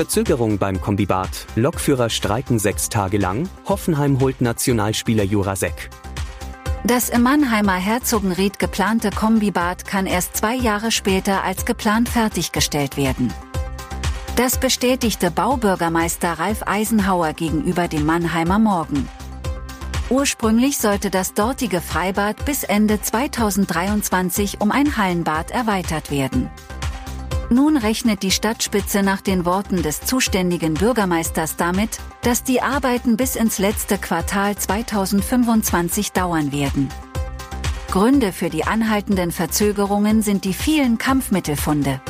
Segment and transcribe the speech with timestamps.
[0.00, 5.90] Verzögerung beim Kombibad, Lokführer streiken sechs Tage lang, Hoffenheim holt Nationalspieler Jurasek.
[6.84, 13.30] Das im Mannheimer Herzogenried geplante Kombibad kann erst zwei Jahre später als geplant fertiggestellt werden.
[14.36, 19.06] Das bestätigte Baubürgermeister Ralf Eisenhauer gegenüber dem Mannheimer Morgen.
[20.08, 26.48] Ursprünglich sollte das dortige Freibad bis Ende 2023 um ein Hallenbad erweitert werden.
[27.52, 33.34] Nun rechnet die Stadtspitze nach den Worten des zuständigen Bürgermeisters damit, dass die Arbeiten bis
[33.34, 36.88] ins letzte Quartal 2025 dauern werden.
[37.90, 42.00] Gründe für die anhaltenden Verzögerungen sind die vielen Kampfmittelfunde.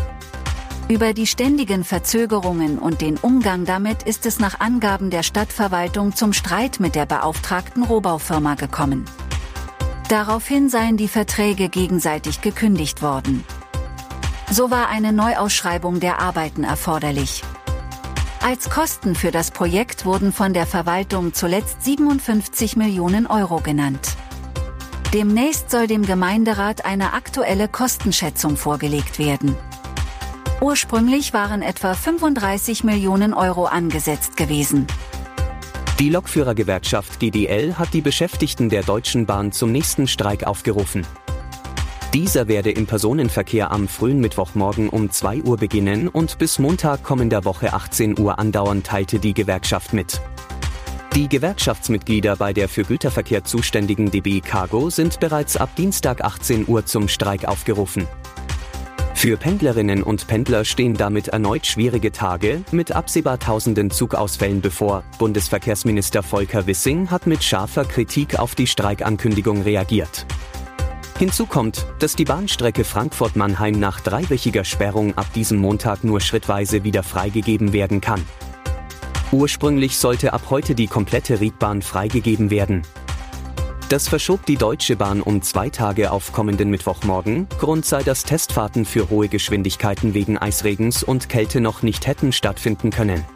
[0.90, 6.34] Über die ständigen Verzögerungen und den Umgang damit ist es nach Angaben der Stadtverwaltung zum
[6.34, 9.06] Streit mit der beauftragten Rohbaufirma gekommen.
[10.10, 13.42] Daraufhin seien die Verträge gegenseitig gekündigt worden.
[14.52, 17.44] So war eine Neuausschreibung der Arbeiten erforderlich.
[18.42, 24.16] Als Kosten für das Projekt wurden von der Verwaltung zuletzt 57 Millionen Euro genannt.
[25.14, 29.56] Demnächst soll dem Gemeinderat eine aktuelle Kostenschätzung vorgelegt werden.
[30.60, 34.88] Ursprünglich waren etwa 35 Millionen Euro angesetzt gewesen.
[36.00, 41.06] Die Lokführergewerkschaft GDL hat die Beschäftigten der Deutschen Bahn zum nächsten Streik aufgerufen.
[42.12, 47.44] Dieser werde im Personenverkehr am frühen Mittwochmorgen um 2 Uhr beginnen und bis Montag kommender
[47.44, 50.20] Woche 18 Uhr andauern, teilte die Gewerkschaft mit.
[51.14, 56.84] Die Gewerkschaftsmitglieder bei der für Güterverkehr zuständigen DB Cargo sind bereits ab Dienstag 18 Uhr
[56.84, 58.08] zum Streik aufgerufen.
[59.14, 65.04] Für Pendlerinnen und Pendler stehen damit erneut schwierige Tage mit absehbar tausenden Zugausfällen bevor.
[65.18, 70.26] Bundesverkehrsminister Volker Wissing hat mit scharfer Kritik auf die Streikankündigung reagiert.
[71.20, 77.02] Hinzu kommt, dass die Bahnstrecke Frankfurt-Mannheim nach dreiwöchiger Sperrung ab diesem Montag nur schrittweise wieder
[77.02, 78.24] freigegeben werden kann.
[79.30, 82.84] Ursprünglich sollte ab heute die komplette Riedbahn freigegeben werden.
[83.90, 87.48] Das verschob die Deutsche Bahn um zwei Tage auf kommenden Mittwochmorgen.
[87.58, 92.88] Grund sei, dass Testfahrten für hohe Geschwindigkeiten wegen Eisregens und Kälte noch nicht hätten stattfinden
[92.88, 93.26] können.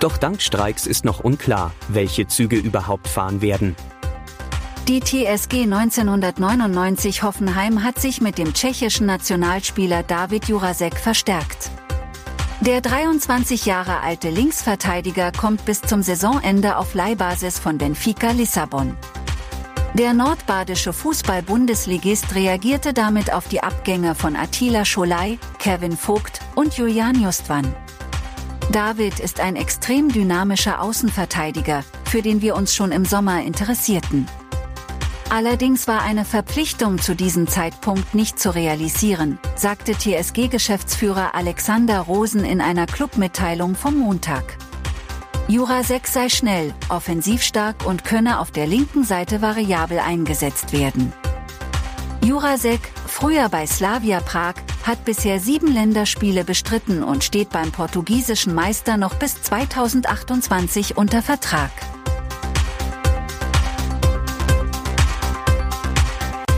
[0.00, 3.76] Doch dank Streiks ist noch unklar, welche Züge überhaupt fahren werden.
[4.90, 11.70] Die TSG 1999 Hoffenheim hat sich mit dem tschechischen Nationalspieler David Jurasek verstärkt.
[12.60, 18.96] Der 23 Jahre alte Linksverteidiger kommt bis zum Saisonende auf Leihbasis von Benfica Lissabon.
[19.94, 27.22] Der nordbadische Fußball-Bundesligist reagierte damit auf die Abgänge von Attila Scholai, Kevin Vogt und Julian
[27.22, 27.76] Justwan.
[28.72, 34.26] David ist ein extrem dynamischer Außenverteidiger, für den wir uns schon im Sommer interessierten.
[35.30, 42.60] Allerdings war eine Verpflichtung zu diesem Zeitpunkt nicht zu realisieren, sagte TSG-Geschäftsführer Alexander Rosen in
[42.60, 44.58] einer Clubmitteilung vom Montag.
[45.46, 51.12] Jura 6 sei schnell, offensiv stark und könne auf der linken Seite variabel eingesetzt werden.
[52.24, 54.54] Jurasek, früher bei Slavia Prag,
[54.84, 61.70] hat bisher sieben Länderspiele bestritten und steht beim portugiesischen Meister noch bis 2028 unter Vertrag.